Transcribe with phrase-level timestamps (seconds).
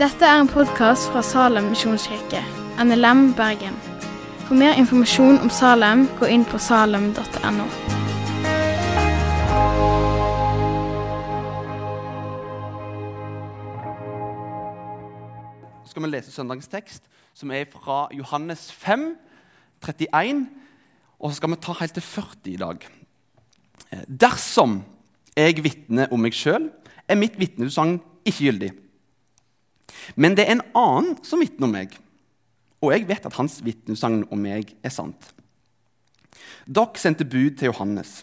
[0.00, 2.38] Dette er en podkast fra Salem misjonskirke,
[2.80, 3.74] NLM Bergen.
[4.46, 7.66] For mer informasjon om Salem, gå inn på salem.no.
[15.84, 17.04] Så skal vi lese søndagens tekst,
[17.36, 19.18] som er fra Johannes 5,
[19.84, 20.46] 31.
[21.20, 22.92] Og så skal vi ta helt til 40 i dag.
[23.92, 24.80] Eh, Dersom
[25.36, 26.72] jeg vitner om meg sjøl,
[27.04, 28.78] er mitt vitneutsagn ikke gyldig.
[30.14, 31.94] Men det er en annen som vitner om meg,
[32.80, 35.30] og jeg vet at hans vitnesagn om meg er sant.
[36.66, 38.22] Dere sendte bud til Johannes,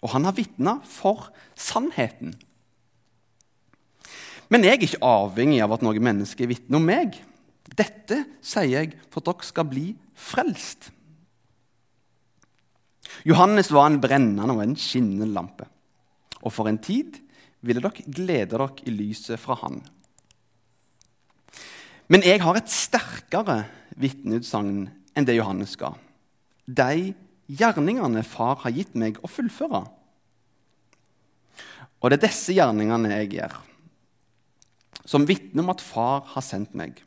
[0.00, 2.34] og han har vitna for sannheten.
[4.50, 7.14] Men jeg er ikke avhengig av at noen mennesker vitner om meg.
[7.70, 9.84] Dette sier jeg for at dere skal bli
[10.18, 10.90] frelst.
[13.26, 15.68] Johannes var en brennende og en skinnende lampe.
[16.40, 17.18] Og for en tid
[17.60, 19.80] ville dere glede dere i lyset fra Han.
[22.10, 23.62] Men jeg har et sterkere
[24.00, 25.92] vitneutsagn enn det Johannes ga.
[26.66, 27.12] De
[27.46, 29.84] gjerningene far har gitt meg å fullføre.
[32.00, 33.54] Og det er disse gjerningene jeg gjør,
[35.04, 36.98] som vitner om at far har sendt meg.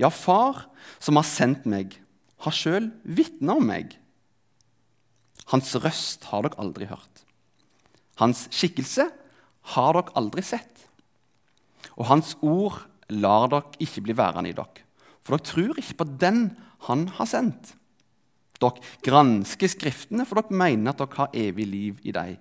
[0.00, 0.66] Ja, far
[0.98, 1.94] som har sendt meg,
[2.44, 3.94] har sjøl vitna om meg.
[5.52, 7.22] Hans røst har dere aldri hørt.
[8.20, 9.06] Hans skikkelse
[9.74, 10.84] har dere aldri sett.
[11.94, 12.82] Og hans ord
[13.12, 14.84] lar dere ikke bli værende i dere,
[15.24, 16.46] for dere tror ikke på den
[16.88, 17.74] han har sendt.
[18.62, 22.36] Dere gransker Skriftene, for dere mener at dere har evig liv i dem.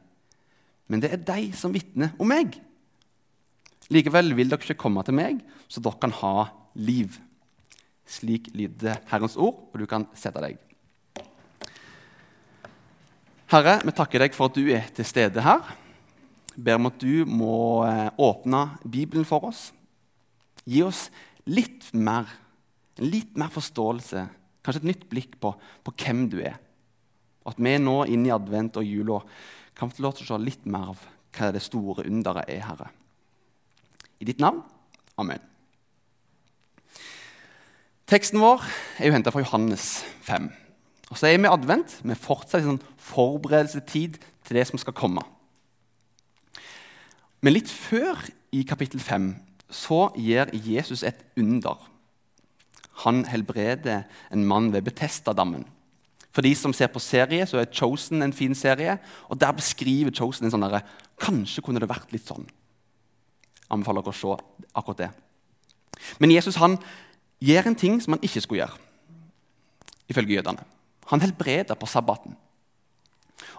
[0.87, 2.57] Men det er de som vitner om meg.
[3.91, 7.17] Likevel vil dere ikke komme til meg, så dere kan ha liv.
[8.07, 10.59] Slik lyder Herrens ord, og du kan sette deg.
[13.53, 15.61] Herre, vi takker deg for at du er til stede her.
[16.53, 19.71] Ber om at du må eh, åpne Bibelen for oss.
[20.69, 21.07] Gi oss
[21.49, 22.29] litt mer,
[23.03, 24.27] litt mer forståelse,
[24.63, 25.51] kanskje et nytt blikk på,
[25.83, 26.59] på hvem du er.
[27.43, 29.19] At vi nå inn i advent og jula
[29.75, 32.91] kan få lov til å se litt mer av hva det store underet er, Herre.
[34.21, 34.61] I ditt navn.
[35.19, 35.41] Amen.
[38.09, 38.63] Teksten vår
[38.99, 40.51] er jo henta fra Johannes 5.
[41.09, 41.97] Og så er vi advent.
[42.05, 45.23] Vi fortsetter en sånn forberedelsestid til det som skal komme.
[47.43, 48.21] Men litt før
[48.55, 49.33] i kapittel 5
[49.69, 51.79] så gjør Jesus et under.
[53.03, 55.65] Han helbreder en mann ved Betestadammen.
[56.33, 58.97] For de som ser på serie, så er Chosen en fin serie.
[59.29, 60.83] og Der beskriver Chosen en sånn derre
[61.21, 62.47] Kanskje kunne det vært litt sånn.
[63.69, 65.09] Anbefaler dere å se akkurat det.
[66.19, 66.79] Men Jesus han
[67.43, 68.79] gjør en ting som han ikke skulle gjøre,
[70.09, 70.65] ifølge jødene.
[71.11, 72.35] Han helbreder på sabbaten.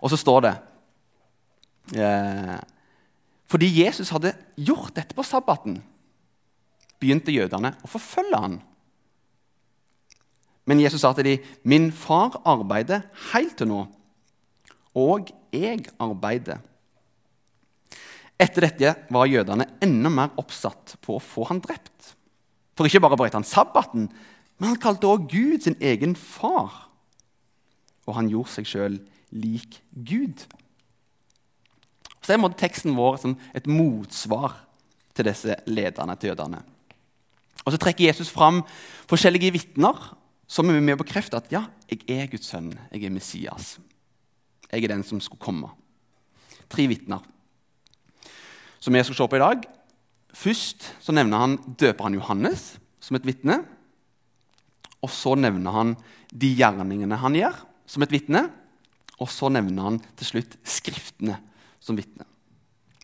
[0.03, 0.53] Og så står det
[2.00, 2.59] eh,
[3.50, 5.78] Fordi Jesus hadde gjort dette på sabbaten,
[7.04, 8.59] begynte jødene å forfølge han.
[10.65, 13.87] Men Jesus sa til dem, 'Min far arbeider helt til nå,
[14.94, 16.62] og jeg arbeider.'
[18.41, 22.15] Etter dette var jødene enda mer oppsatt på å få han drept.
[22.75, 24.09] For ikke bare brøt han sabbaten,
[24.59, 26.91] men han kalte også Gud sin egen far.
[28.06, 28.98] Og han gjorde seg sjøl
[29.31, 30.47] lik Gud.
[32.25, 34.65] Så er teksten vår som et motsvar
[35.15, 36.65] til disse lederne til jødene.
[37.65, 38.63] Og Så trekker Jesus fram
[39.09, 39.97] forskjellige vitner
[40.47, 43.79] som er med å bekrefte at ja, jeg er Guds sønn, jeg er Messias.
[44.69, 45.71] Jeg er den som skulle komme.
[46.69, 47.25] Tre vitner
[48.85, 49.63] som vi skal se på i dag.
[50.35, 53.63] Først så nevner han døperen Johannes som et vitne.
[55.05, 55.95] Og så nevner han
[56.33, 57.57] de gjerningene han gjør,
[57.89, 58.47] som et vitne.
[59.23, 61.39] Og så nevner han til slutt Skriftene
[61.81, 62.27] som vitne.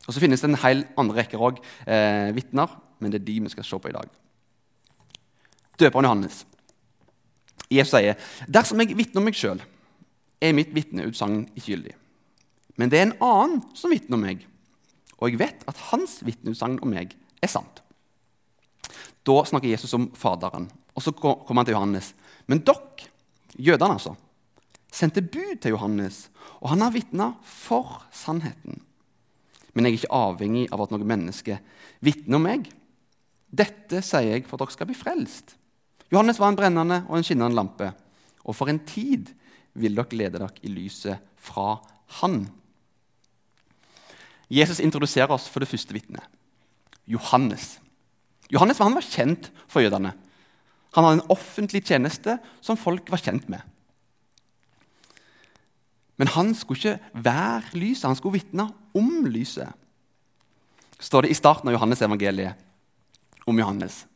[0.06, 3.40] Og Så finnes det en hel andre rekke også, eh, vitner, men det er de
[3.40, 4.08] vi skal se på i dag.
[5.80, 6.44] Døperen Johannes.
[7.70, 8.18] Jesus sier
[8.50, 9.60] dersom jeg vitner om meg sjøl,
[10.40, 11.94] er mitt vitneutsagn ikke gyldig.
[12.80, 14.46] Men det er en annen som vitner om meg,
[15.20, 17.12] og jeg vet at hans vitneutsagn om meg
[17.44, 17.82] er sant.
[19.26, 22.12] Da snakker Jesus om Faderen, og så kommer han til Johannes.
[22.48, 23.10] Men dere,
[23.60, 24.14] jødene altså,
[24.90, 26.28] sendte bud til Johannes,
[26.60, 28.80] og han har vitna for sannheten.
[29.74, 31.60] Men jeg er ikke avhengig av at noe menneske
[32.02, 32.66] vitner om meg.
[33.50, 35.54] Dette sier jeg for at dere skal bli frelst.
[36.10, 37.92] Johannes var en brennende og en skinnende lampe.
[38.44, 39.30] Og for en tid
[39.78, 41.78] vil dere lede dere i lyset fra
[42.20, 42.48] Han.
[44.50, 46.24] Jesus introduserer oss for det første vitnet,
[47.06, 47.78] Johannes.
[48.50, 50.10] Johannes han var kjent for jødene.
[50.96, 53.62] Han hadde en offentlig tjeneste som folk var kjent med.
[56.18, 58.66] Men han skulle ikke være lyset, han skulle vitne
[58.98, 59.70] om lyset.
[60.98, 62.54] står det i starten av Johannes evangeliet.
[63.46, 64.06] om Johannes.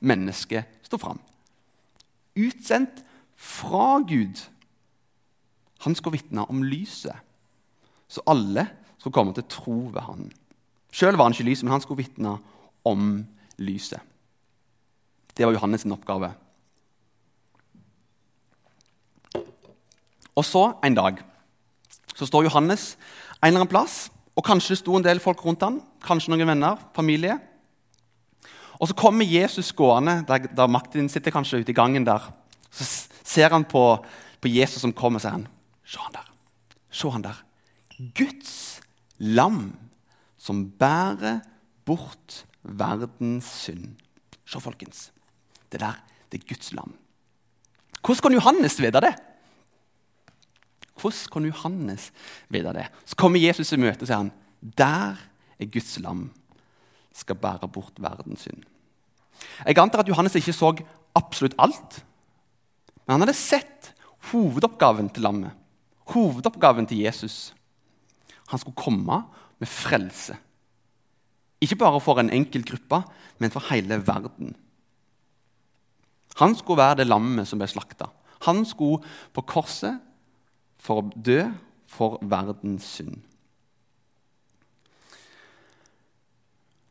[0.00, 1.20] Menneske står fram.
[2.36, 3.02] Utsendt
[3.36, 4.42] fra Gud.
[5.84, 7.16] Han skal vitne om lyset,
[8.08, 8.66] så alle
[8.98, 10.28] skulle komme til tro ved han.
[10.92, 12.36] Sjøl var han ikke lyset, men han skulle vitne
[12.84, 13.26] om
[13.58, 14.00] lyset.
[15.36, 16.32] Det var Johannes' sin oppgave.
[20.34, 21.20] Og så en dag
[22.16, 22.96] så står Johannes
[23.40, 26.48] en eller annen plass, og kanskje det sto en del folk rundt han, kanskje noen
[26.48, 27.38] venner, familie.
[28.80, 32.30] Og så kommer Jesus gående, der, der Martin sitter kanskje ute i gangen der.
[32.72, 32.86] Så
[33.24, 33.82] ser han på,
[34.40, 35.48] på Jesus som kommer, og sier han,
[35.84, 36.28] Se han der.
[36.90, 37.42] Se han der.
[38.16, 38.80] Guds
[39.18, 39.74] lam
[40.40, 41.42] som bærer
[41.84, 43.98] bort verdens synd.
[44.46, 45.10] Se, folkens.
[45.70, 45.98] Det der
[46.30, 46.94] det er Guds lam.
[48.00, 49.14] Hvordan kan Johannes vite det?
[51.00, 52.12] Hvordan kan Johannes
[52.48, 52.86] vite det?
[53.04, 54.32] Så kommer Jesus i møte og sier han,
[54.62, 55.18] der
[55.58, 56.28] er Guds lam
[57.20, 58.64] skal bære bort verdens synd.
[59.66, 60.72] Jeg antar at Johannes ikke så
[61.16, 62.00] absolutt alt.
[63.06, 63.92] Men han hadde sett
[64.30, 65.54] hovedoppgaven til lammet,
[66.12, 67.52] hovedoppgaven til Jesus.
[68.52, 69.22] Han skulle komme
[69.60, 70.36] med frelse.
[71.60, 73.02] Ikke bare for en enkelt gruppe,
[73.38, 74.54] men for hele verden.
[76.40, 78.08] Han skulle være det lammet som ble slakta.
[78.46, 79.04] Han skulle
[79.36, 79.98] på korset
[80.80, 81.42] for å dø
[81.90, 83.18] for verdens synd.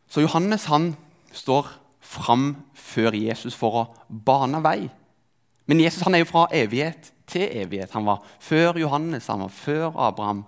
[0.09, 0.93] Så Johannes han
[1.31, 1.69] står
[2.01, 4.89] fram før Jesus for å bane vei.
[5.69, 7.93] Men Jesus han er jo fra evighet til evighet.
[7.93, 10.43] Han var før Johannes, han var før Abraham,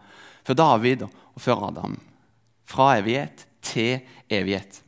[0.47, 1.99] før David og før Adam.
[2.65, 4.81] Fra evighet til evighet.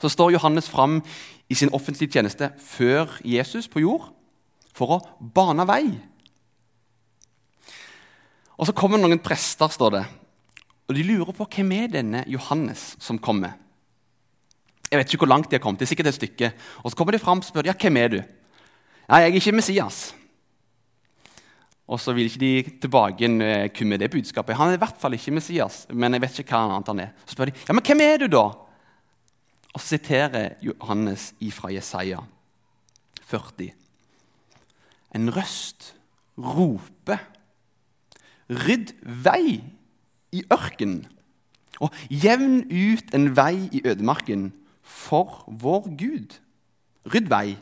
[0.00, 1.00] Så står Johannes fram
[1.48, 4.10] i sin offentlige tjeneste før Jesus på jord
[4.76, 5.02] for å
[5.32, 5.86] bane vei.
[8.56, 10.04] Og Så kommer noen prester, står det,
[10.86, 13.56] og de lurer på hvem er denne Johannes som kommer.
[14.86, 15.80] Jeg vet ikke hvor langt de har kommet.
[15.80, 16.52] det er sikkert et stykke.
[16.84, 18.20] Og Så kommer de fram og spør ja, hvem er du
[19.06, 20.14] Nei, jeg er ikke Messias.
[21.86, 23.28] Og så vil ikke de tilbake
[23.70, 24.56] hvem er det budskapet.
[24.56, 27.12] Han er i hvert fall ikke Messias, men jeg vet ikke hva annet han er.
[27.22, 28.42] Så spør de ja, men hvem er du da?
[29.74, 32.18] Og så siterer Johannes ifra Jesaja
[33.30, 33.70] 40.
[35.14, 35.94] En røst
[36.36, 37.22] roper
[38.46, 39.75] Rydd vei
[40.36, 41.04] i ørkenen,
[41.82, 44.48] og jevn ut en vei i ødemarken
[44.80, 46.38] for vår Gud.
[47.12, 47.58] Rydd vei,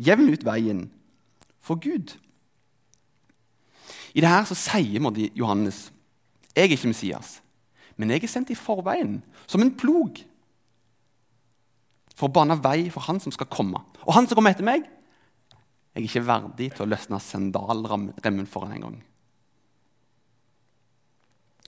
[0.00, 0.86] jevn ut veien
[1.60, 2.16] for Gud.
[4.14, 5.90] I det her så sier Johannes
[6.50, 7.38] jeg er ikke Messias,
[7.96, 10.18] men jeg er sendt i forveien som en plog
[12.16, 13.80] for å bane vei for han som skal komme.
[14.02, 14.82] Og han som kommer etter meg,
[15.94, 18.98] jeg er ikke verdig til å løsne sandalremmen for han engang.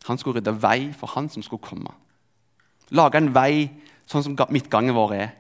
[0.09, 1.93] Han skulle rydde vei for han som skulle komme.
[2.91, 3.71] Lage en vei
[4.11, 5.31] sånn som midtgangen vår er,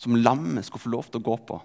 [0.00, 1.60] som lammet skulle få lov til å gå på.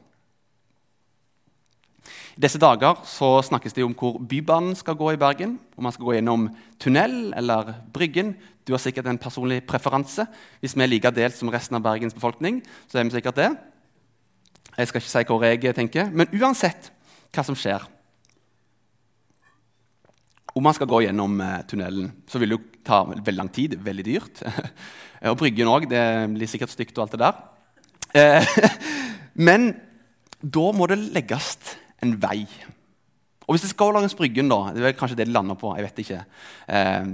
[2.35, 5.55] I disse dager så snakkes det om hvor Bybanen skal gå i Bergen.
[5.79, 6.49] Om man skal gå gjennom
[6.83, 8.33] tunnel eller Bryggen.
[8.67, 10.27] Du har sikkert en personlig preferanse.
[10.59, 12.59] Hvis vi er like delt som resten av Bergens befolkning,
[12.91, 13.49] så er vi sikkert det.
[14.75, 16.91] Jeg skal ikke si hva jeg tenker, men uansett
[17.31, 17.85] hva som skjer,
[20.55, 23.75] om man skal gå gjennom eh, tunnelen, så vil det jo ta veldig lang tid.
[23.83, 24.43] Veldig dyrt.
[25.31, 25.89] og Bryggen òg.
[25.91, 27.41] Det blir sikkert stygt og alt det der.
[28.15, 28.55] Eh,
[29.47, 29.73] men
[30.39, 31.57] da må det legges
[32.03, 32.45] en vei.
[33.45, 35.85] Og hvis det skal langs Bryggen, da, det er kanskje det de lander på, jeg
[35.89, 36.21] vet ikke,
[36.71, 37.11] eh,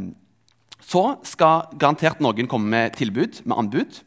[0.81, 3.99] så skal garantert noen komme med tilbud, med anbud.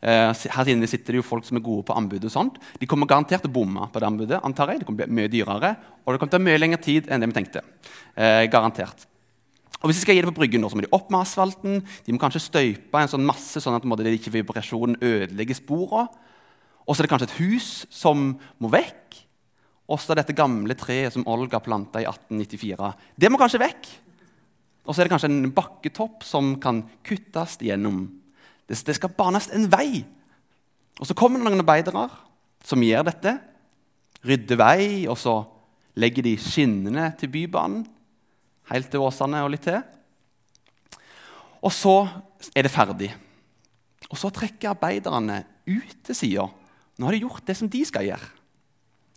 [0.00, 2.24] Uh, her inne sitter det jo folk som er gode på anbud.
[2.24, 2.60] og sånt.
[2.80, 4.40] De kommer garantert til å bomme på det anbudet.
[4.44, 4.80] antar jeg.
[4.80, 6.80] Det kommer til å bli mye dyrere, og det kommer til å ta mye lengre
[6.80, 7.62] tid enn det vi tenkte.
[8.16, 9.06] Eh, garantert.
[9.80, 11.80] Og Hvis de skal gi det på Bryggen, så må de opp med asfalten.
[12.04, 16.08] De må kanskje støype en sånn masse, sånn at det ikke vibrasjonen ødelegger sporene.
[16.86, 19.20] Og så er det kanskje et hus som må vekk.
[19.90, 22.92] Og så er dette gamle treet som Olga planta i 1894.
[23.16, 23.88] Det må kanskje vekk.
[24.90, 28.08] Og så er det kanskje en bakketopp som kan kuttes gjennom.
[28.66, 30.02] Det, det skal banes en vei.
[30.98, 32.08] Og så kommer det noen arbeidere
[32.66, 33.36] som gjør dette.
[34.26, 35.36] Rydder vei, og så
[35.94, 37.84] legger de skinnene til Bybanen.
[38.72, 39.78] Helt til Åsane og litt til.
[41.62, 41.94] Og så
[42.50, 43.12] er det ferdig.
[44.10, 46.48] Og så trekker arbeiderne ut til sida.
[46.98, 48.34] Nå har de gjort det som de skal gjøre.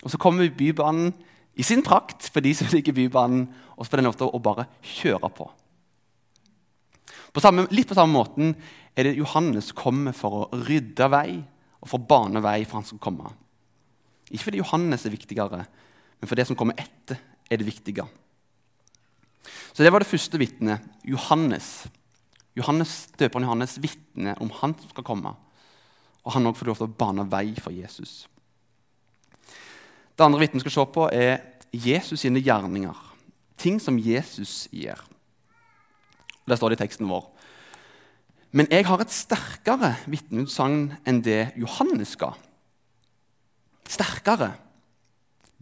[0.05, 1.15] Og så kommer Bybanen
[1.57, 4.41] i sin prakt for de som liker Bybanen, og så får den lov til å
[4.43, 5.49] bare kjøre på.
[7.33, 8.53] På samme, litt på samme måten
[8.95, 11.41] er det Johannes kommer for å rydde vei
[11.81, 13.33] og for å bane vei for han som kommer.
[14.31, 15.63] Ikke fordi Johannes er viktigere,
[16.19, 17.19] men for det som kommer etter,
[17.51, 18.05] er det viktige.
[19.73, 20.81] Så Det var det første vitnet.
[21.03, 21.87] Johannes.
[22.55, 25.33] Johannes, Døperen Johannes vitner om han som skal komme.
[26.23, 28.27] Og han òg får lov til å bane vei for Jesus.
[30.13, 31.41] Det andre vitnet vi skal se på, er
[31.73, 32.95] Jesus sine gjerninger.
[33.57, 35.01] Ting som Jesus gjør.
[36.47, 37.27] Det står det i teksten vår.
[38.53, 42.33] Men jeg har et sterkere vitneutsagn enn det Johannes ga.
[43.89, 44.51] Sterkere.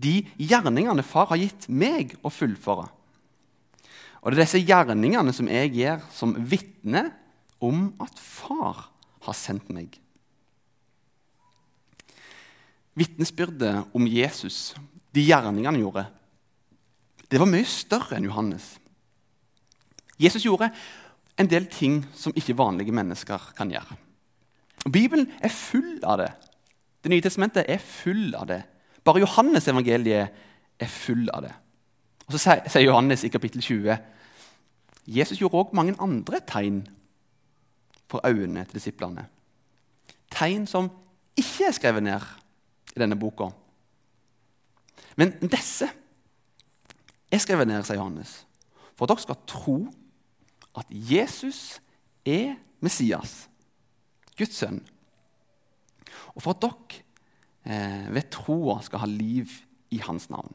[0.02, 2.90] De gjerningene far har gitt meg å fullføre.
[4.22, 7.08] Og det er disse gjerningene som jeg gjør som vitne
[7.64, 8.90] om at far
[9.26, 9.96] har sendt meg.
[12.98, 14.74] Vitnesbyrdet om Jesus,
[15.16, 16.06] de gjerningene han gjorde,
[17.32, 18.81] det var mye større enn Johannes.
[20.22, 20.70] Jesus gjorde
[21.40, 23.98] en del ting som ikke vanlige mennesker kan gjøre.
[24.92, 26.32] Bibelen er full av det.
[27.04, 28.62] Det nye testamentet er full av det.
[29.04, 30.30] Bare Johannes evangeliet
[30.80, 31.54] er full av det.
[32.28, 33.98] Og Så sier Johannes i kapittel 20
[35.12, 36.84] Jesus gjorde òg mange andre tegn
[38.10, 39.26] for øynene til disiplene.
[40.32, 40.92] Tegn som
[41.38, 42.22] ikke er skrevet ned
[42.96, 43.50] i denne boka.
[45.18, 45.90] Men disse
[47.32, 48.46] er skrevet ned, sier Johannes,
[48.96, 49.78] for at dere skal tro
[50.78, 51.80] at Jesus
[52.26, 53.50] er Messias,
[54.38, 54.82] Guds sønn.
[56.36, 57.02] Og for at dere
[57.66, 59.52] eh, ved troa skal ha liv
[59.92, 60.54] i hans navn.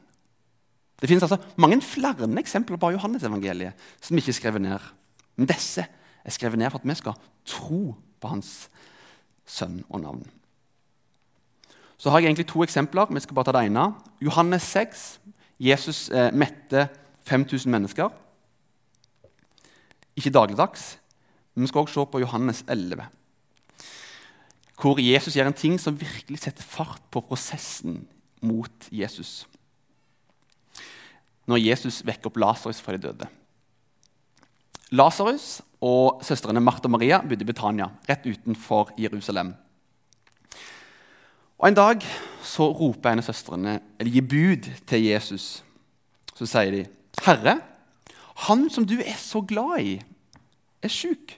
[0.97, 4.79] Det finnes altså mange flere eksempler på Johannes-evangeliet som ikke er skrevet ned.
[5.35, 5.85] Men disse
[6.25, 8.69] er skrevet ned for at vi skal tro på hans
[9.45, 10.25] sønn og navn.
[11.97, 13.05] Så har jeg egentlig to eksempler.
[13.13, 13.93] Vi skal bare ta det ene.
[14.21, 15.19] Johannes 6.
[15.59, 16.87] Jesus eh, mette
[17.25, 18.09] 5000 mennesker.
[20.17, 20.95] Ikke dagligdags,
[21.53, 23.05] men vi skal også se på Johannes 11.
[24.77, 28.03] Hvor Jesus gjør en ting som virkelig setter fart på prosessen
[28.45, 29.45] mot Jesus.
[31.47, 33.29] Når Jesus vekker opp Lasarus fra de døde.
[34.91, 39.53] Lasarus og søstrene Martha og Maria bodde i Betania, rett utenfor Jerusalem.
[41.57, 42.05] Og En dag
[42.45, 45.63] så roper en av søstrene, eller gir bud til Jesus.
[46.37, 46.85] Så sier de,
[47.25, 47.57] 'Herre,
[48.45, 49.97] han som du er så glad i,
[50.83, 51.37] er sjuk.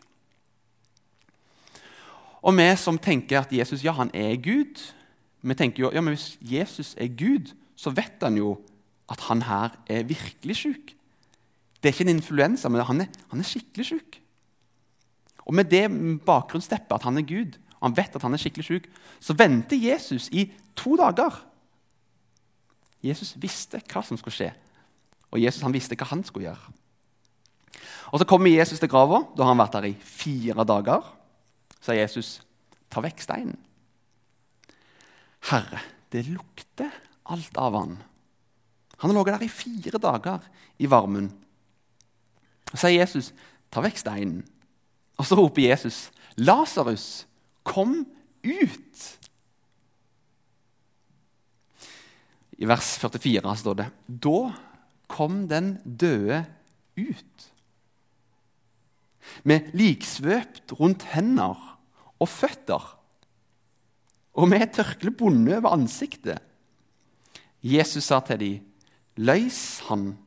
[2.43, 4.79] Og vi som tenker at Jesus ja, han er Gud
[5.41, 8.57] vi tenker jo, ja, men Hvis Jesus er Gud, så vet han jo
[9.09, 10.95] at han her er virkelig sjuk.
[11.79, 14.19] Det er ikke en influensa, men han er, han er skikkelig sjuk.
[15.47, 15.87] Og med det
[16.25, 18.89] bakgrunnsteppet at han er Gud, og han vet at han er skikkelig sjuk,
[19.19, 21.39] så venter Jesus i to dager.
[23.01, 24.51] Jesus visste hva som skulle skje,
[25.31, 26.75] og Jesus han visste hva han skulle gjøre.
[28.11, 29.23] Og Så kommer Jesus til grava.
[29.35, 31.03] Da har han vært der i fire dager.
[31.79, 32.41] Så sier Jesus,
[32.89, 33.65] 'Ta vekk steinen.'
[35.49, 35.79] Herre,
[36.11, 36.91] det lukter
[37.25, 37.97] alt av han.
[38.97, 40.39] Han har ligget der i fire dager
[40.79, 41.31] i varmen.
[42.73, 43.33] Så sier Jesus,
[43.71, 44.47] 'Ta vekk steinen.'
[45.17, 47.25] Og så roper Jesus, 'Lasarus,
[47.63, 48.05] kom
[48.43, 49.17] ut!'
[52.59, 54.53] I vers 44 står det, 'Da
[55.07, 56.45] kom den døde
[56.97, 57.48] ut'
[59.43, 61.57] med liksvøpt rundt hender
[62.19, 62.83] og føtter,
[64.39, 66.39] og med et tørkle bundet over ansiktet.
[67.63, 68.59] Jesus sa til dem,
[69.17, 70.17] 'Løs han,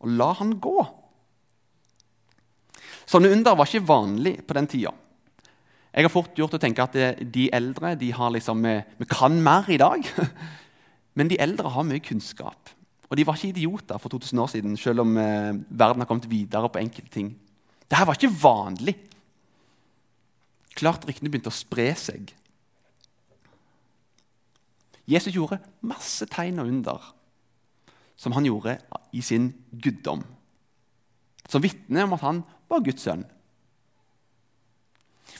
[0.00, 0.86] og la han gå.'
[3.06, 4.92] Sånne under var ikke vanlig på den tida.
[5.90, 6.94] Jeg har fort gjort å tenke at
[7.34, 8.62] de eldre de liksom,
[8.98, 10.06] vi kan mer i dag.
[11.18, 12.70] Men de eldre har mye kunnskap.
[13.10, 16.30] Og de var ikke idioter for 2000 år siden, selv om eh, verden har kommet
[16.30, 17.32] videre på enkelte ting.
[17.90, 18.94] Dette var ikke vanlig.
[20.78, 22.30] Klart ryktene begynte å spre seg.
[25.10, 27.10] Jesus gjorde masse tegn og under
[28.20, 28.76] som han gjorde
[29.16, 30.22] i sin guddom.
[31.48, 33.24] Som vitner om at han var Guds sønn.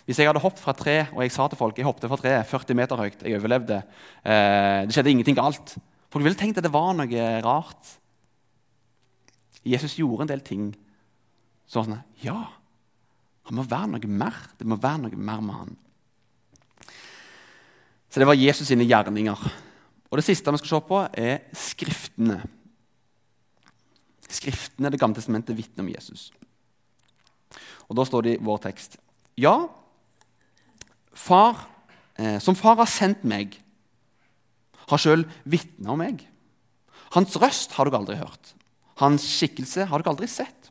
[0.09, 2.33] Hvis jeg hadde hoppet fra tre, og jeg sa til folk jeg hoppet fra tre
[2.49, 3.83] 40 meter høyt, jeg overlevde,
[4.25, 5.76] eh, det skjedde ingenting galt
[6.11, 7.92] Folk ville tenkt at det var noe rart.
[9.62, 10.64] Jesus gjorde en del ting
[11.70, 12.40] så sånn Ja,
[13.46, 14.36] han må være noe mer.
[14.58, 15.76] Det må være noe mer med han.
[18.10, 19.44] Så det var Jesus sine gjerninger.
[20.10, 22.40] Og Det siste vi skal se på, er Skriftene.
[24.30, 26.30] Skriftene, Det gamle testamentet, vitner om Jesus.
[27.88, 28.98] Og Da står det i vår tekst
[29.38, 29.68] Ja,
[31.14, 31.66] far,
[32.16, 33.58] eh, som far har sendt meg,
[34.86, 36.26] har sjøl vitna om meg.
[37.12, 38.54] Hans røst har dere aldri hørt.
[38.96, 40.69] Hans skikkelse har dere aldri sett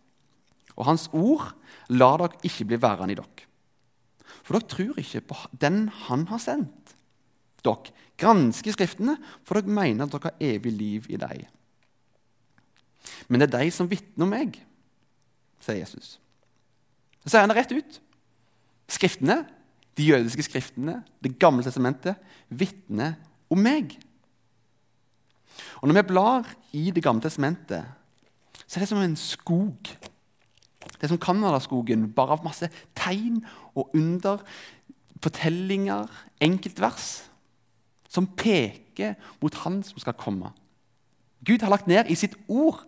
[0.79, 1.51] og hans ord
[1.91, 3.47] lar dere ikke bli værende i dere.
[4.41, 6.95] For dere tror ikke på den han har sendt.
[7.65, 11.45] Dere gransker Skriftene, for dere mener at dere har evig liv i dem.
[13.27, 14.57] Men det er de som vitner om meg,
[15.61, 16.17] sier Jesus.
[17.23, 17.99] Så sier han det rett ut.
[18.89, 19.43] Skriftene
[19.99, 22.15] de jødiske skriftene, Det gamle testamentet,
[22.49, 23.13] vitner
[23.49, 23.99] om meg.
[25.81, 27.85] Og Når vi blar i Det gamle testamentet,
[28.67, 29.75] så er det som en skog.
[30.79, 33.41] Det er som Canadaskogen, bare av masse tegn
[33.75, 34.43] og under,
[35.19, 36.07] fortellinger,
[36.39, 37.09] enkeltvers,
[38.09, 40.53] som peker mot Han som skal komme.
[41.45, 42.81] Gud har lagt ned i sitt ord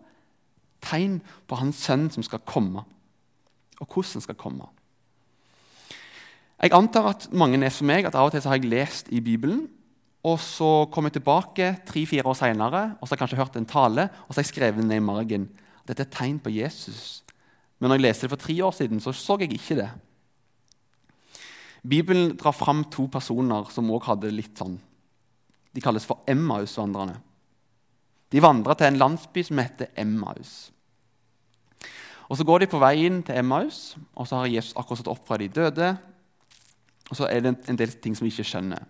[0.82, 2.84] tegn på Hans sønn som skal komme,
[3.80, 4.68] og hvordan han skal komme.
[6.62, 9.20] Jeg antar at mange er som meg, at av og til har jeg lest i
[9.20, 9.64] Bibelen,
[10.22, 13.66] og så kom jeg tilbake tre-fire år senere og så har jeg kanskje hørt en
[13.66, 15.48] tale, og så har jeg skrevet ned i margen.
[15.88, 17.24] Dette er et tegn på Jesus.
[17.82, 19.88] Men når jeg leste det for tre år siden, så så jeg ikke det.
[21.82, 24.76] Bibelen drar fram to personer som òg hadde litt sånn
[25.74, 27.16] De kalles for Emmaus-vandrerne.
[28.30, 30.70] De vandra til en landsby som heter Emmaus.
[32.28, 35.26] Og Så går de på veien til Emmaus, og så har Jesus akkurat stått opp
[35.26, 35.88] fra de døde.
[37.10, 38.84] Og så er det en del ting som de ikke skjønner.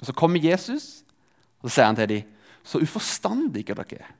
[0.00, 1.02] Og Så kommer Jesus,
[1.60, 2.22] og så sier han til dem,
[2.64, 4.14] så uforstandige dere er.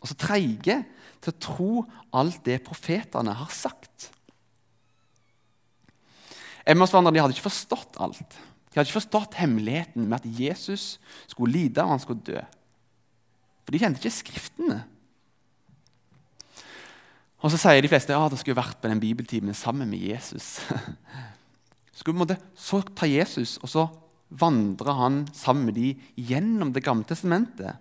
[0.00, 0.84] Og så treige
[1.20, 1.72] til å tro
[2.16, 4.10] alt det profetene har sagt.
[6.68, 8.38] Emmausvandrerne hadde ikke forstått alt.
[8.70, 10.98] De hadde ikke forstått hemmeligheten med at Jesus
[11.30, 12.40] skulle lide og han skulle dø.
[13.64, 14.80] For de kjente ikke Skriftene.
[17.40, 20.58] Og så sier de fleste ja, de skulle vært på den bibeltimen sammen med Jesus.
[22.00, 23.82] Skulle, så ta Jesus, og så
[24.40, 27.80] vandrer han sammen med dem gjennom Det gamle testamentet.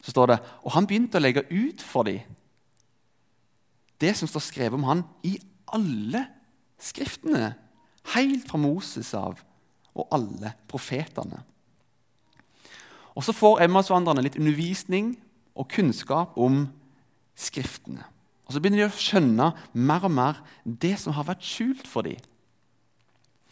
[0.00, 2.24] Så står det og han begynte å legge ut for dem
[4.00, 5.34] det som står skrevet om han i
[5.76, 6.24] alle
[6.80, 7.52] skriftene.
[8.14, 9.42] Helt fra Moses av
[9.92, 11.42] og alle profetene.
[13.12, 15.18] Og Så får Emmausvandrerne litt undervisning
[15.54, 16.68] og kunnskap om
[17.40, 18.04] Skriftene.
[18.46, 22.04] Og Så begynner de å skjønne mer og mer det som har vært skjult for
[22.04, 22.20] dem.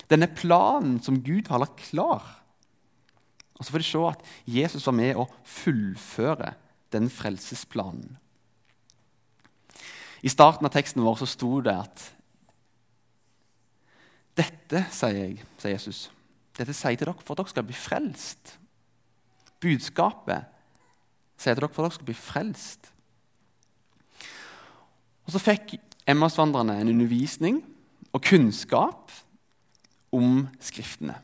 [0.08, 2.37] Denne planen som Gud har lagt klar.
[3.58, 6.54] Og Så får de se at Jesus var med å fullføre
[6.94, 8.16] den frelsesplanen.
[10.22, 12.04] I starten av teksten vår så sto det at
[14.38, 16.04] dette sier jeg, sier Jesus,
[16.54, 18.54] dette sier jeg til dere for at dere skal bli frelst.
[19.62, 20.46] Budskapet
[21.38, 22.90] sier jeg til dere for at dere skal bli frelst.
[25.26, 25.76] Og Så fikk
[26.08, 27.58] Emmausvandrerne en undervisning
[28.16, 29.12] og kunnskap
[30.14, 31.18] om Skriftene.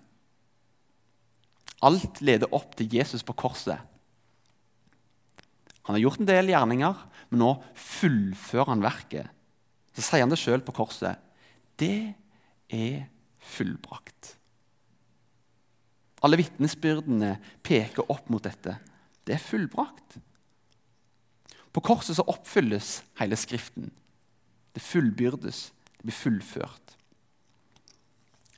[1.84, 3.80] Alt leder opp til Jesus på korset.
[5.84, 9.28] Han har gjort en del gjerninger, men nå fullfører han verket.
[9.92, 11.20] Så sier han det sjøl på korset.
[11.76, 12.14] Det
[12.72, 13.04] er
[13.54, 14.32] fullbrakt.
[16.24, 17.34] Alle vitnesbyrdene
[17.66, 18.78] peker opp mot dette.
[19.28, 20.16] Det er fullbrakt.
[21.74, 23.90] På korset så oppfylles hele Skriften.
[24.74, 25.68] Det fullbyrdes,
[25.98, 26.96] det blir fullført.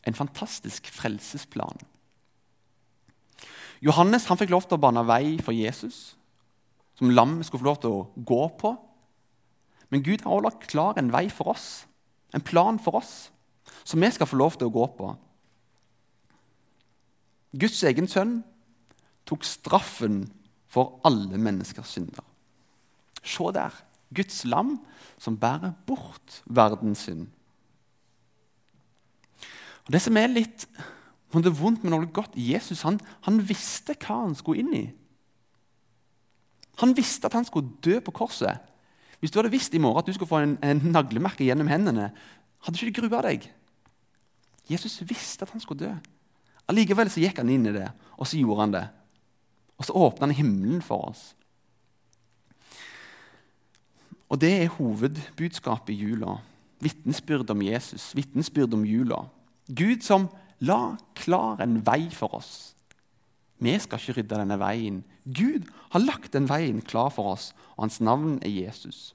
[0.06, 1.82] En fantastisk frelsesplan.
[3.84, 6.16] Johannes han fikk lov til å bane vei for Jesus,
[6.96, 8.72] som lam skulle få lov til å gå på.
[9.92, 11.84] Men Gud har også lagt klar en vei for oss,
[12.34, 13.30] en plan for oss
[13.86, 15.12] som vi skal få lov til å gå på.
[17.56, 18.40] Guds egen sønn
[19.28, 20.24] tok straffen
[20.70, 22.24] for alle menneskers synder.
[23.26, 23.74] Se der,
[24.14, 24.76] Guds lam
[25.18, 27.26] som bærer bort verdens synd.
[29.86, 30.66] Og Det som er litt
[31.34, 34.84] det er vondt med noe godt Jesus han, han visste hva han skulle inn i.
[36.82, 38.60] Han visste at han skulle dø på korset.
[39.20, 42.10] Hvis du hadde visst i morgen at du skulle få en, en naglemerke gjennom hendene,
[42.64, 43.48] hadde ikke du grua deg.
[44.70, 45.94] Jesus visste at han skulle dø.
[46.70, 48.86] Allikevel så gikk han inn i det, og så gjorde han det.
[49.76, 51.30] Og så åpna han himmelen for oss.
[54.26, 56.40] Og det er hovedbudskapet i jula.
[56.82, 59.22] Vitnesbyrd om Jesus, vitnesbyrd om jula.
[59.70, 60.26] Gud som
[60.60, 62.74] la klar en vei for oss.
[63.58, 65.02] Vi skal ikke rydde denne veien.
[65.24, 69.14] Gud har lagt den veien klar for oss, og hans navn er Jesus.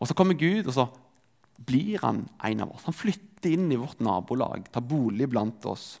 [0.00, 0.86] Og Så kommer Gud, og så
[1.66, 2.86] blir han en av oss.
[2.88, 6.00] Han flytter inn i vårt nabolag, tar bolig blant oss.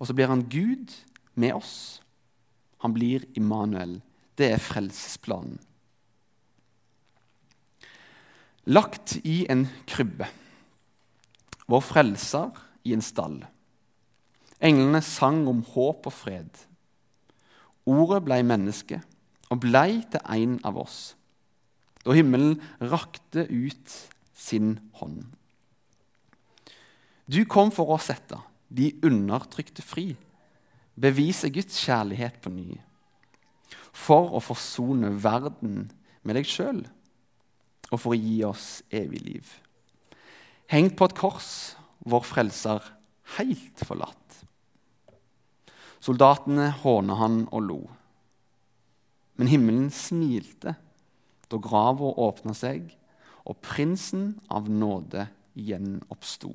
[0.00, 0.90] Og så blir han Gud
[1.34, 2.02] med oss.
[2.82, 4.00] Han blir Immanuel.
[4.34, 5.60] Det er frelsesplanen.
[8.66, 10.26] Lagt i en krybbe.
[11.72, 12.52] Vår frelser
[12.84, 13.38] i en stall.
[14.60, 16.50] Englene sang om håp og fred.
[17.88, 19.00] Ordet blei menneske
[19.48, 21.14] og blei til en av oss.
[22.04, 22.58] Da himmelen
[22.92, 23.96] rakte ut
[24.36, 25.24] sin hånd.
[27.24, 30.12] Du kom for å sette de undertrykte fri,
[30.98, 32.76] bevise Guds kjærlighet på ny.
[33.92, 35.86] For å forsone verden
[36.22, 36.82] med deg sjøl,
[37.92, 39.52] og for å gi oss evig liv.
[40.72, 41.50] Hengt på et kors,
[42.08, 42.86] vår frelser
[43.36, 44.18] helt forlatt.
[46.02, 47.80] Soldatene hånet han og lo.
[49.38, 50.74] Men himmelen smilte
[51.52, 52.88] da grava åpna seg,
[53.44, 55.26] og prinsen av nåde
[55.58, 56.52] gjenoppsto.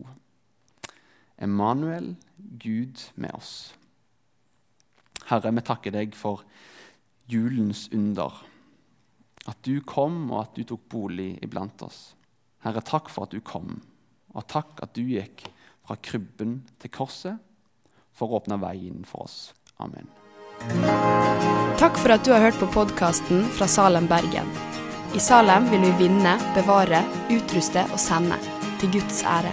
[1.38, 3.52] Emanuel, Gud med oss.
[5.28, 6.46] Herre, vi takker deg for
[7.30, 8.34] julens under.
[9.48, 12.16] At du kom, og at du tok bolig iblant oss.
[12.64, 13.78] Herre, takk for at du kom,
[14.38, 15.48] og takk at du gikk
[15.88, 17.42] fra krybben til korset
[18.18, 19.52] for å åpne veien for oss.
[19.82, 20.10] Amen.
[21.78, 24.50] Takk for at du har hørt på podkasten fra Salem, Bergen.
[25.16, 28.40] I Salem vil vi vinne, bevare, utruste og sende.
[28.82, 29.50] Til Guds ære.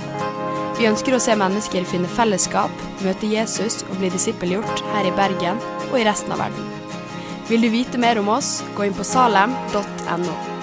[0.77, 2.73] Vi ønsker å se mennesker finne fellesskap,
[3.05, 6.73] møte Jesus og bli disippelgjort her i Bergen og i resten av verden.
[7.49, 10.54] Vil du vite mer om oss, gå inn på salem.no.